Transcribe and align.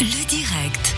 Le 0.00 0.26
direct. 0.26 0.96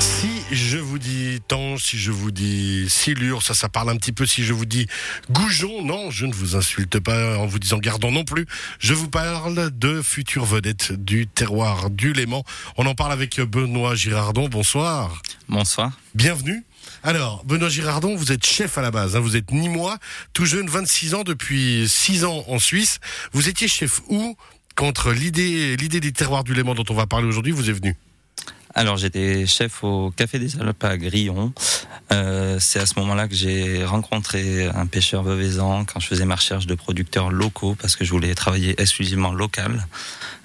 Si 0.00 0.42
je 0.50 0.76
vous 0.76 0.98
dis 0.98 1.40
tange, 1.46 1.84
si 1.84 1.98
je 1.98 2.10
vous 2.10 2.32
dis 2.32 2.90
silure, 2.90 3.42
ça, 3.42 3.54
ça 3.54 3.68
parle 3.68 3.90
un 3.90 3.96
petit 3.96 4.10
peu. 4.10 4.26
Si 4.26 4.44
je 4.44 4.52
vous 4.52 4.64
dis 4.64 4.88
goujon, 5.30 5.84
non, 5.84 6.10
je 6.10 6.26
ne 6.26 6.32
vous 6.32 6.56
insulte 6.56 6.98
pas 6.98 7.38
en 7.38 7.46
vous 7.46 7.60
disant 7.60 7.78
gardons 7.78 8.10
non 8.10 8.24
plus. 8.24 8.46
Je 8.80 8.92
vous 8.92 9.08
parle 9.08 9.70
de 9.70 10.02
futures 10.02 10.44
vedettes 10.44 10.92
du 10.92 11.28
terroir 11.28 11.90
du 11.90 12.12
Léman. 12.12 12.42
On 12.76 12.86
en 12.86 12.96
parle 12.96 13.12
avec 13.12 13.40
Benoît 13.40 13.94
Girardon. 13.94 14.48
Bonsoir. 14.48 15.22
Bonsoir. 15.48 15.92
Bienvenue. 16.14 16.64
Alors, 17.04 17.44
Benoît 17.44 17.68
Girardon, 17.68 18.16
vous 18.16 18.32
êtes 18.32 18.44
chef 18.44 18.78
à 18.78 18.82
la 18.82 18.90
base. 18.90 19.14
Hein. 19.14 19.20
vous 19.20 19.36
êtes 19.36 19.52
ni 19.52 19.68
moi, 19.68 19.98
tout 20.32 20.44
jeune, 20.44 20.68
26 20.68 21.14
ans, 21.14 21.22
depuis 21.22 21.88
6 21.88 22.24
ans 22.24 22.44
en 22.48 22.58
Suisse. 22.58 22.98
Vous 23.32 23.48
étiez 23.48 23.68
chef 23.68 24.00
où? 24.08 24.36
Contre 24.76 25.12
l'idée, 25.12 25.76
l'idée 25.76 26.00
des 26.00 26.12
terroirs 26.12 26.44
du 26.44 26.54
Léman 26.54 26.74
dont 26.74 26.84
on 26.88 26.94
va 26.94 27.06
parler 27.06 27.26
aujourd'hui 27.26 27.52
vous 27.52 27.68
est 27.68 27.72
venue 27.72 27.96
alors 28.76 28.98
j'étais 28.98 29.46
chef 29.46 29.82
au 29.82 30.10
Café 30.10 30.38
des 30.38 30.60
Alpes 30.60 30.84
à 30.84 30.98
Grillon. 30.98 31.52
Euh, 32.12 32.58
c'est 32.60 32.78
à 32.78 32.84
ce 32.84 33.00
moment-là 33.00 33.26
que 33.26 33.34
j'ai 33.34 33.84
rencontré 33.84 34.66
un 34.66 34.86
pêcheur 34.86 35.22
veuvezan 35.22 35.86
quand 35.86 35.98
je 35.98 36.06
faisais 36.06 36.26
ma 36.26 36.36
recherche 36.36 36.66
de 36.66 36.74
producteurs 36.74 37.30
locaux 37.30 37.74
parce 37.80 37.96
que 37.96 38.04
je 38.04 38.10
voulais 38.10 38.34
travailler 38.34 38.80
exclusivement 38.80 39.32
local, 39.32 39.86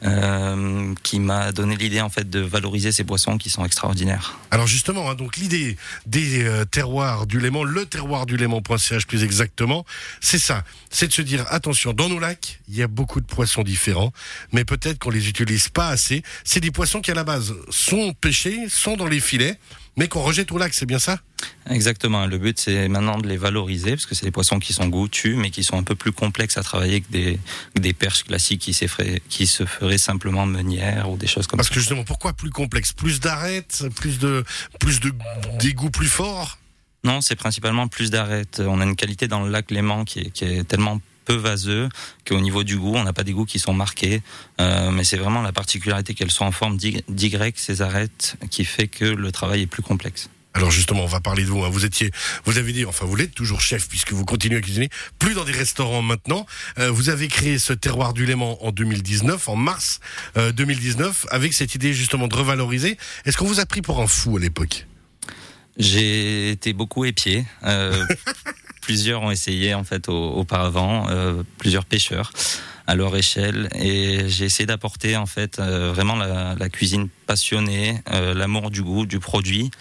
euh, 0.03 0.95
qui 1.03 1.19
m'a 1.19 1.51
donné 1.51 1.75
l'idée 1.75 1.99
en 1.99 2.09
fait 2.09 2.29
de 2.29 2.39
valoriser 2.39 2.93
ces 2.93 3.03
poissons 3.03 3.37
qui 3.37 3.49
sont 3.49 3.65
extraordinaires. 3.65 4.39
Alors 4.49 4.65
justement, 4.65 5.09
hein, 5.11 5.15
donc 5.15 5.35
l'idée 5.35 5.77
des 6.05 6.43
euh, 6.45 6.63
terroirs 6.63 7.27
du 7.27 7.39
Léman, 7.39 7.65
le 7.65 7.85
terroir 7.85 8.25
du 8.25 8.37
Léman.ch 8.37 9.05
plus 9.07 9.23
exactement, 9.25 9.85
c'est 10.21 10.39
ça, 10.39 10.63
c'est 10.89 11.07
de 11.07 11.13
se 11.13 11.21
dire 11.21 11.45
attention, 11.49 11.91
dans 11.91 12.07
nos 12.07 12.19
lacs, 12.19 12.61
il 12.69 12.77
y 12.77 12.81
a 12.81 12.87
beaucoup 12.87 13.19
de 13.19 13.25
poissons 13.25 13.61
différents, 13.61 14.13
mais 14.53 14.63
peut-être 14.63 14.99
qu'on 14.99 15.09
les 15.09 15.27
utilise 15.27 15.67
pas 15.67 15.89
assez. 15.89 16.23
C'est 16.45 16.61
des 16.61 16.71
poissons 16.71 17.01
qui 17.01 17.11
à 17.11 17.13
la 17.13 17.25
base 17.25 17.53
sont 17.69 18.13
pêchés, 18.21 18.69
sont 18.69 18.95
dans 18.95 19.07
les 19.07 19.19
filets, 19.19 19.57
mais 19.97 20.07
qu'on 20.07 20.21
rejette 20.21 20.51
au 20.51 20.57
lac, 20.57 20.73
c'est 20.73 20.85
bien 20.85 20.99
ça? 20.99 21.19
Exactement. 21.69 22.25
Le 22.25 22.37
but, 22.37 22.59
c'est 22.59 22.87
maintenant 22.87 23.17
de 23.17 23.27
les 23.27 23.37
valoriser, 23.37 23.91
parce 23.91 24.05
que 24.05 24.15
c'est 24.15 24.25
des 24.25 24.31
poissons 24.31 24.59
qui 24.59 24.73
sont 24.73 24.87
goûtus, 24.87 25.35
mais 25.35 25.49
qui 25.49 25.63
sont 25.63 25.77
un 25.77 25.83
peu 25.83 25.95
plus 25.95 26.11
complexes 26.11 26.57
à 26.57 26.63
travailler 26.63 27.01
que 27.01 27.11
des, 27.11 27.39
des 27.75 27.93
perches 27.93 28.23
classiques 28.23 28.61
qui, 28.61 28.77
qui 29.29 29.47
se 29.47 29.65
feraient 29.65 29.97
simplement 29.97 30.45
meunières 30.45 31.09
ou 31.09 31.17
des 31.17 31.27
choses 31.27 31.47
comme 31.47 31.57
ça. 31.57 31.63
Parce 31.63 31.69
que 31.69 31.79
justement, 31.79 32.03
pourquoi 32.03 32.33
plus 32.33 32.51
complexe? 32.51 32.93
Plus 32.93 33.19
d'arêtes 33.19 33.83
Plus 33.95 34.17
de, 34.19 34.45
plus 34.79 34.99
de, 35.01 35.11
des 35.59 35.73
goûts 35.73 35.91
plus 35.91 36.07
forts 36.07 36.57
non, 37.03 37.19
c'est 37.19 37.35
principalement 37.35 37.87
plus 37.87 38.11
d'arêtes. 38.11 38.61
On 38.63 38.79
a 38.79 38.83
une 38.83 38.95
qualité 38.95 39.27
dans 39.27 39.43
le 39.43 39.49
lac 39.49 39.71
Léman 39.71 40.05
qui 40.05 40.19
est, 40.19 40.29
qui 40.29 40.45
est 40.45 40.63
tellement 40.63 41.01
peu 41.31 41.37
vaseux, 41.37 41.87
qu'au 42.27 42.41
niveau 42.41 42.63
du 42.63 42.77
goût, 42.77 42.95
on 42.95 43.03
n'a 43.03 43.13
pas 43.13 43.23
des 43.23 43.31
goûts 43.31 43.45
qui 43.45 43.59
sont 43.59 43.73
marqués. 43.73 44.21
Euh, 44.59 44.91
mais 44.91 45.03
c'est 45.03 45.17
vraiment 45.17 45.41
la 45.41 45.53
particularité 45.53 46.13
qu'elles 46.13 46.31
sont 46.31 46.45
en 46.45 46.51
forme 46.51 46.77
d'Y, 46.77 47.03
ces 47.55 47.81
arêtes, 47.81 48.35
qui 48.49 48.65
fait 48.65 48.87
que 48.87 49.05
le 49.05 49.31
travail 49.31 49.61
est 49.61 49.67
plus 49.67 49.83
complexe. 49.83 50.29
Alors 50.53 50.69
justement, 50.69 51.03
on 51.03 51.07
va 51.07 51.21
parler 51.21 51.43
de 51.43 51.47
vous. 51.47 51.63
Hein. 51.63 51.69
Vous 51.69 51.85
étiez, 51.85 52.11
vous 52.43 52.57
avez 52.57 52.73
dit, 52.73 52.83
enfin 52.83 53.05
vous 53.05 53.15
l'êtes 53.15 53.33
toujours 53.33 53.61
chef 53.61 53.87
puisque 53.87 54.11
vous 54.11 54.25
continuez 54.25 54.57
à 54.57 54.61
cuisiner, 54.61 54.89
plus 55.17 55.33
dans 55.33 55.45
des 55.45 55.53
restaurants 55.53 56.01
maintenant. 56.01 56.45
Euh, 56.77 56.91
vous 56.91 57.07
avez 57.07 57.29
créé 57.29 57.57
ce 57.57 57.71
terroir 57.71 58.11
du 58.11 58.25
Léman 58.25 58.57
en 58.61 58.71
2019, 58.71 59.47
en 59.47 59.55
mars 59.55 60.01
2019, 60.35 61.25
euh, 61.25 61.33
avec 61.33 61.53
cette 61.53 61.75
idée 61.75 61.93
justement 61.93 62.27
de 62.27 62.35
revaloriser. 62.35 62.97
Est-ce 63.23 63.37
qu'on 63.37 63.45
vous 63.45 63.61
a 63.61 63.65
pris 63.65 63.81
pour 63.81 64.01
un 64.01 64.07
fou 64.07 64.35
à 64.35 64.39
l'époque? 64.41 64.87
J'ai 65.77 66.51
été 66.51 66.73
beaucoup 66.73 67.05
épié. 67.05 67.45
plusieurs 68.81 69.21
ont 69.21 69.31
essayé 69.31 69.73
en 69.73 69.83
fait 69.83 70.09
auparavant, 70.09 71.07
euh, 71.09 71.43
plusieurs 71.57 71.85
pêcheurs 71.85 72.33
à 72.87 72.95
leur 72.95 73.15
échelle, 73.15 73.69
et 73.75 74.27
j'ai 74.27 74.45
essayé 74.45 74.65
d'apporter 74.65 75.15
en 75.15 75.27
fait 75.27 75.59
euh, 75.59 75.93
vraiment 75.93 76.15
la, 76.15 76.69
cuisine 76.69 77.07
passionnée, 77.27 78.01
euh, 78.11 78.33
l'amour 78.33 78.71
du 78.71 78.81
goût, 78.81 79.05
du 79.05 79.19
produit 79.19 79.71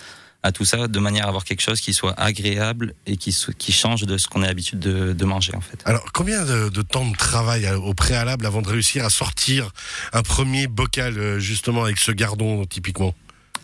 à 0.42 0.52
tout 0.52 0.64
ça 0.64 0.88
de 0.88 0.98
manière 1.00 1.26
à 1.26 1.28
avoir 1.28 1.44
quelque 1.44 1.60
chose 1.60 1.82
qui 1.82 1.92
soit 1.92 2.18
agréable 2.18 2.94
et 3.06 3.18
qui, 3.18 3.36
qui 3.58 3.72
change 3.72 4.02
de 4.02 4.16
ce 4.16 4.26
qu'on 4.26 4.42
est 4.42 4.48
habitué 4.48 4.78
de, 4.78 5.12
de, 5.12 5.24
manger 5.26 5.54
en 5.54 5.60
fait. 5.60 5.82
Alors 5.84 6.04
combien 6.14 6.44
de, 6.46 6.70
de, 6.70 6.82
temps 6.82 7.06
de 7.06 7.16
travail 7.16 7.68
au 7.70 7.92
préalable 7.92 8.46
avant 8.46 8.62
de 8.62 8.68
réussir 8.68 9.04
à 9.04 9.10
sortir 9.10 9.70
un 10.14 10.22
premier 10.22 10.66
bocal 10.66 11.38
justement 11.40 11.84
avec 11.84 11.98
ce 11.98 12.12
gardon 12.12 12.64
typiquement? 12.64 13.14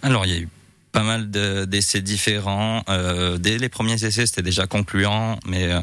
Alors 0.02 0.26
il 0.26 0.32
y 0.32 0.36
a 0.36 0.40
eu 0.40 0.48
pas 0.96 1.02
mal 1.02 1.30
d'essais 1.30 2.00
différents. 2.00 2.82
Euh, 2.88 3.36
dès 3.36 3.58
les 3.58 3.68
premiers 3.68 4.02
essais, 4.02 4.24
c'était 4.24 4.40
déjà 4.40 4.66
concluant, 4.66 5.38
mais 5.44 5.66
euh, 5.70 5.80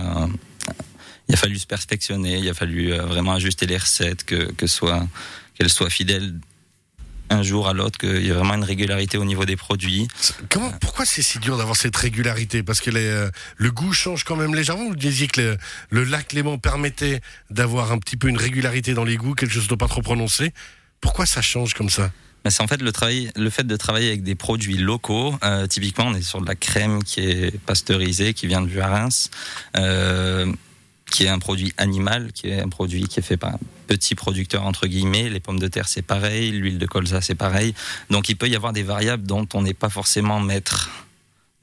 il 1.27 1.35
a 1.35 1.37
fallu 1.37 1.59
se 1.59 1.67
perfectionner, 1.67 2.39
il 2.39 2.49
a 2.49 2.55
fallu 2.55 2.91
euh, 2.91 3.05
vraiment 3.05 3.33
ajuster 3.33 3.67
les 3.67 3.77
recettes, 3.77 4.23
que, 4.23 4.51
que 4.53 4.65
soit 4.65 5.07
qu'elles 5.53 5.69
soient 5.69 5.91
fidèles 5.91 6.33
un 7.29 7.43
jour 7.43 7.69
à 7.69 7.73
l'autre, 7.73 7.99
qu'il 7.99 8.25
y 8.25 8.29
ait 8.29 8.31
vraiment 8.31 8.55
une 8.55 8.63
régularité 8.63 9.19
au 9.19 9.25
niveau 9.25 9.45
des 9.45 9.55
produits. 9.55 10.07
Comment, 10.49 10.71
pourquoi 10.81 11.05
c'est 11.05 11.21
si 11.21 11.37
dur 11.37 11.57
d'avoir 11.59 11.75
cette 11.75 11.95
régularité? 11.95 12.63
Parce 12.63 12.81
que 12.81 12.89
les, 12.89 13.27
le 13.57 13.71
goût 13.71 13.93
change 13.93 14.23
quand 14.23 14.35
même 14.35 14.55
légèrement. 14.55 14.87
Vous 14.87 14.95
disiez 14.95 15.27
que 15.27 15.41
le, 15.41 15.57
le 15.91 16.03
lac 16.05 16.33
Léman 16.33 16.57
permettait 16.57 17.21
d'avoir 17.51 17.91
un 17.91 17.99
petit 17.99 18.17
peu 18.17 18.29
une 18.29 18.37
régularité 18.37 18.95
dans 18.95 19.05
les 19.05 19.17
goûts, 19.17 19.35
quelque 19.35 19.53
chose 19.53 19.67
de 19.67 19.75
pas 19.75 19.87
trop 19.87 20.01
prononcé. 20.01 20.53
Pourquoi 21.01 21.27
ça 21.27 21.43
change 21.43 21.75
comme 21.75 21.91
ça? 21.91 22.11
C'est 22.49 22.61
en 22.61 22.67
fait 22.67 22.81
le 22.81 22.91
travail, 22.91 23.31
le 23.35 23.49
fait 23.49 23.65
de 23.65 23.75
travailler 23.75 24.09
avec 24.09 24.23
des 24.23 24.35
produits 24.35 24.77
locaux. 24.77 25.35
Euh, 25.43 25.67
typiquement, 25.67 26.05
on 26.07 26.13
est 26.13 26.21
sur 26.21 26.41
de 26.41 26.47
la 26.47 26.55
crème 26.55 27.03
qui 27.03 27.21
est 27.21 27.57
pasteurisée, 27.59 28.33
qui 28.33 28.47
vient 28.47 28.61
de 28.61 28.79
Reims, 28.79 29.29
euh, 29.77 30.51
qui 31.09 31.23
est 31.23 31.29
un 31.29 31.39
produit 31.39 31.73
animal, 31.77 32.31
qui 32.33 32.49
est 32.49 32.59
un 32.59 32.69
produit 32.69 33.07
qui 33.07 33.19
est 33.19 33.23
fait 33.23 33.37
par 33.37 33.53
un 33.53 33.59
petit 33.87 34.15
producteur 34.15 34.63
entre 34.63 34.87
guillemets. 34.87 35.29
Les 35.29 35.39
pommes 35.39 35.59
de 35.59 35.67
terre, 35.67 35.87
c'est 35.87 36.01
pareil. 36.01 36.51
L'huile 36.51 36.79
de 36.79 36.85
colza, 36.85 37.21
c'est 37.21 37.35
pareil. 37.35 37.73
Donc, 38.09 38.29
il 38.29 38.35
peut 38.35 38.49
y 38.49 38.55
avoir 38.55 38.73
des 38.73 38.83
variables 38.83 39.25
dont 39.25 39.47
on 39.53 39.61
n'est 39.61 39.73
pas 39.73 39.89
forcément 39.89 40.39
maître 40.39 40.89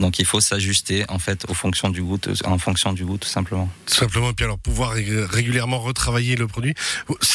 donc 0.01 0.19
il 0.19 0.25
faut 0.25 0.41
s'ajuster 0.41 1.05
en 1.09 1.19
fait 1.19 1.45
aux 1.49 1.55
fonctions 1.55 1.91
du 1.91 2.03
goût, 2.03 2.19
en 2.45 2.59
fonction 2.59 2.93
du 2.93 3.05
goût 3.05 3.19
tout 3.19 3.29
simplement. 3.29 3.69
Tout 3.87 3.95
simplement, 3.95 4.31
et 4.31 4.33
puis 4.33 4.45
alors 4.45 4.59
pouvoir 4.59 4.93
régulièrement 4.93 5.79
retravailler 5.79 6.37
le 6.37 6.49
produit. 6.49 6.75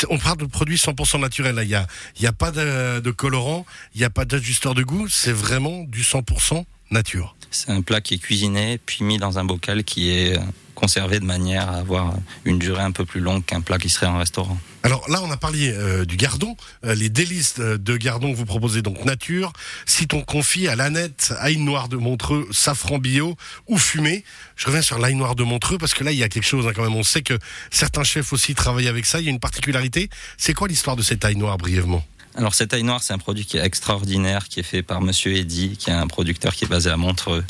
On 0.10 0.18
parle 0.18 0.38
de 0.38 0.46
produits 0.46 0.78
100% 0.78 1.20
naturels. 1.20 1.62
Il 1.64 2.22
n'y 2.22 2.28
a 2.28 2.34
pas 2.34 2.52
de, 2.52 3.00
de 3.00 3.12
colorant, 3.12 3.66
il 3.94 4.00
n'y 4.00 4.06
a 4.06 4.10
pas 4.10 4.26
d'ajusteur 4.26 4.74
de 4.74 4.84
goût. 4.84 5.08
C'est 5.08 5.32
vraiment 5.32 5.84
du 5.84 6.02
100% 6.02 6.66
nature. 6.92 7.35
C'est 7.52 7.72
un 7.72 7.82
plat 7.82 8.02
qui 8.02 8.16
est 8.16 8.20
cuisiné 8.20 8.80
puis 8.86 9.04
mis 9.04 9.18
dans 9.18 9.40
un 9.40 9.46
bocal 9.46 9.84
qui 9.84 10.12
est 10.12 10.40
conservé 10.76 11.20
de 11.20 11.26
manière 11.26 11.70
à 11.70 11.78
avoir 11.78 12.14
une 12.44 12.60
durée 12.60 12.84
un 12.84 12.92
peu 12.92 13.06
plus 13.06 13.22
longue 13.22 13.44
qu'un 13.44 13.62
plat 13.62 13.80
qui 13.80 13.90
serait 13.90 14.06
en 14.06 14.20
restaurant. 14.20 14.58
Alors 14.84 15.10
là, 15.10 15.20
on 15.24 15.32
a 15.32 15.38
parlé 15.38 15.72
euh, 15.74 16.06
du 16.06 16.16
gardon, 16.16 16.56
euh, 16.86 16.94
les 16.94 17.10
délices 17.10 17.56
de 17.60 17.98
gardon 17.98 18.32
que 18.32 18.38
vous 18.38 18.46
proposez 18.46 18.84
donc 18.84 19.04
nature, 19.04 19.52
citron 19.88 20.22
confit 20.22 20.68
à 20.68 20.76
l'aneth, 20.76 21.34
ail 21.40 21.58
noir 21.58 21.90
de 21.90 21.98
Montreux, 21.98 22.48
safran 22.52 23.00
bio 23.00 23.36
ou 23.68 23.80
fumé. 23.80 24.24
Je 24.56 24.68
reviens 24.68 24.84
sur 24.84 25.00
l'ail 25.00 25.16
noir 25.16 25.34
de 25.34 25.44
Montreux 25.44 25.80
parce 25.80 25.96
que 25.96 26.04
là, 26.04 26.12
il 26.12 26.20
y 26.20 26.24
a 26.24 26.30
quelque 26.30 26.46
chose 26.46 26.68
hein, 26.68 26.72
quand 26.76 26.84
même. 26.84 26.96
On 26.96 27.04
sait 27.04 27.24
que 27.24 27.40
certains 27.72 28.04
chefs 28.04 28.32
aussi 28.32 28.54
travaillent 28.54 28.88
avec 28.88 29.08
ça. 29.08 29.20
Il 29.20 29.26
y 29.26 29.30
a 29.30 29.32
une 29.32 29.40
particularité. 29.40 30.10
C'est 30.38 30.54
quoi 30.54 30.68
l'histoire 30.68 30.96
de 30.96 31.02
cet 31.02 31.26
ail 31.26 31.36
noir 31.36 31.58
brièvement? 31.58 32.06
Alors 32.36 32.54
cette 32.54 32.72
taille 32.72 32.84
noire, 32.84 33.02
c'est 33.02 33.14
un 33.14 33.18
produit 33.18 33.46
qui 33.46 33.58
est 33.58 33.66
extraordinaire, 33.66 34.48
qui 34.50 34.60
est 34.60 34.64
fait 34.64 34.84
par 34.84 35.02
Monsieur 35.02 35.34
Eddy, 35.36 35.78
qui 35.78 35.90
est 35.90 35.94
un 35.94 36.08
producteur 36.08 36.54
qui 36.54 36.66
est 36.66 36.68
basé 36.68 36.90
à 36.90 36.98
Montreux, 36.98 37.46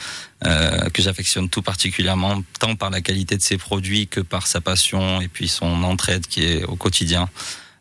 euh, 0.46 0.90
que 0.90 1.02
j'affectionne 1.02 1.50
tout 1.50 1.64
particulièrement, 1.64 2.44
tant 2.60 2.76
par 2.76 2.92
la 2.92 3.02
qualité 3.02 3.36
de 3.36 3.42
ses 3.42 3.58
produits 3.58 4.08
que 4.08 4.22
par 4.22 4.46
sa 4.46 4.62
passion 4.62 5.22
et 5.22 5.28
puis 5.28 5.48
son 5.48 5.84
entraide 5.84 6.28
qui 6.28 6.44
est 6.44 6.64
au 6.66 6.76
quotidien. 6.76 7.30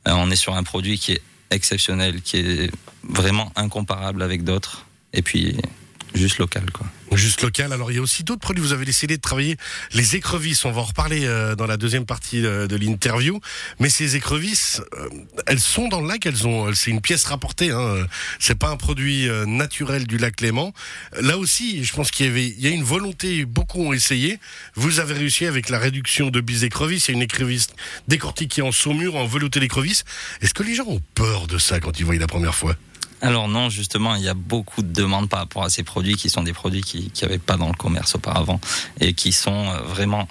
Euh, 0.09 0.13
on 0.17 0.31
est 0.31 0.37
sur 0.37 0.55
un 0.55 0.63
produit 0.63 0.99
qui 0.99 1.13
est 1.13 1.23
exceptionnel, 1.51 2.23
qui 2.23 2.39
est 2.39 2.71
vraiment 3.03 3.53
incomparable 3.55 4.23
avec 4.23 4.43
d'autres. 4.43 4.87
Et 5.13 5.21
puis 5.21 5.57
juste 6.15 6.39
local, 6.39 6.71
quoi. 6.73 6.87
Juste 7.17 7.43
local. 7.43 7.73
Alors 7.73 7.93
il 7.93 7.95
y 7.95 7.99
a 7.99 8.03
aussi 8.03 8.25
d'autres 8.25 8.41
produits. 8.41 8.63
Vous 8.63 8.73
avez 8.73 8.85
décidé 8.85 9.17
de 9.17 9.23
travailler 9.23 9.57
les 9.93 10.17
écrevisses. 10.17 10.65
On 10.65 10.73
va 10.73 10.81
en 10.81 10.85
reparler 10.85 11.27
euh, 11.27 11.55
dans 11.55 11.67
la 11.67 11.77
deuxième 11.77 12.07
partie 12.07 12.45
euh, 12.45 12.67
de, 12.67 12.77
l'interview. 12.77 13.41
Mais 13.79 13.89
ces 13.89 14.17
écrevisses, 14.17 14.81
euh, 14.99 15.09
elles 15.47 15.61
sont 15.61 15.89
dans 15.89 16.01
le 16.01 16.09
lac. 16.09 16.27
Elles 16.27 16.47
ont. 16.47 16.73
C'est 16.75 16.91
une 16.91 17.01
pièce 17.01 17.25
rapportée. 17.25 17.71
Hein. 17.71 18.07
C'est 18.41 18.59
pas 18.59 18.69
un 18.69 18.77
produit 18.77 19.29
naturel 19.47 20.07
du 20.07 20.19
lac 20.19 20.41
Léman. 20.41 20.73
Là 21.21 21.39
aussi, 21.39 21.85
je 21.85 21.93
pense 21.95 22.11
qu'il 22.11 22.27
y 22.27 22.29
avait, 22.29 22.47
il 22.47 22.61
y 22.61 22.67
a 22.67 22.71
une 22.71 22.83
volonté. 22.83 23.45
Beaucoup 23.45 23.85
ont 23.85 23.93
essayé. 23.93 24.39
Vous 24.75 24.99
avez 24.99 25.15
réussi 25.15 25.47
avec 25.47 25.69
la 25.69 25.79
réduction 25.79 26.31
de 26.31 26.41
bis 26.41 26.65
écrevisses. 26.65 27.09
Il 27.09 27.13
y 27.13 27.15
a 27.15 27.17
une 27.17 27.23
écrevisse 27.23 27.69
décortiquée 28.09 28.63
en 28.63 28.73
saumure, 28.73 29.17
en 29.17 29.27
velouté 29.27 29.61
d'écrevisses. 29.61 30.05
Est-ce 30.41 30.55
que 30.55 30.63
les 30.63 30.75
gens 30.75 30.87
ont 30.87 31.03
peur 31.15 31.47
de 31.47 31.59
ça 31.59 31.81
quand 31.81 31.99
ils 32.01 32.05
voient 32.05 32.17
la 32.17 32.27
première 32.27 32.55
fois? 32.55 32.77
Alors 33.25 33.49
non, 33.49 33.71
justement, 33.71 34.17
il 34.17 34.23
y 34.23 34.29
a 34.29 34.35
beaucoup 34.35 34.83
de 34.83 34.93
demandes 34.93 35.31
par 35.31 35.39
rapport 35.39 35.65
à 35.65 35.71
ces 35.71 35.83
produits 35.83 36.15
qui 36.15 36.29
sont 36.29 36.43
des 36.43 36.53
produits 36.53 36.83
qui 36.83 37.11
n'y 37.11 37.25
avaient 37.25 37.39
pas 37.39 37.57
dans 37.57 37.69
le 37.69 37.75
commerce 37.75 38.15
auparavant 38.15 38.61
et 39.01 39.15
qui 39.15 39.33
sont 39.33 39.71
euh, 39.71 39.81
vraiment 39.81 40.29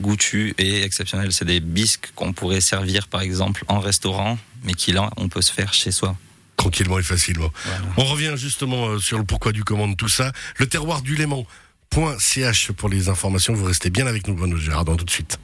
goûtus 0.00 0.54
et 0.56 0.82
exceptionnels. 0.82 1.32
C'est 1.32 1.44
des 1.44 1.58
bisques 1.58 2.12
qu'on 2.14 2.32
pourrait 2.32 2.60
servir 2.60 3.08
par 3.08 3.20
exemple 3.20 3.64
en 3.66 3.80
restaurant, 3.80 4.38
mais 4.62 4.74
qui 4.74 4.92
là, 4.92 5.10
on 5.16 5.28
peut 5.28 5.42
se 5.42 5.52
faire 5.52 5.74
chez 5.74 5.90
soi 5.90 6.16
tranquillement 6.56 7.00
et 7.00 7.02
facilement. 7.02 7.50
On 7.96 8.04
revient 8.04 8.34
justement 8.36 8.90
euh, 8.90 8.98
sur 9.00 9.18
le 9.18 9.24
pourquoi 9.24 9.50
du 9.50 9.64
comment 9.64 9.88
de 9.88 9.96
tout 9.96 10.08
ça. 10.08 10.30
Le 10.58 10.68
terroir 10.68 11.02
du 11.02 11.16
Léman.ch 11.16 12.70
pour 12.72 12.88
les 12.88 13.08
informations. 13.08 13.54
Vous 13.54 13.64
restez 13.64 13.90
bien 13.90 14.06
avec 14.06 14.28
nous, 14.28 14.34
Bruno 14.34 14.56
Gérard, 14.56 14.84
tout 14.84 15.04
de 15.04 15.10
suite. 15.10 15.40